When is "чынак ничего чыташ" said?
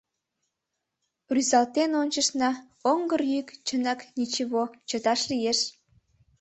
3.65-5.21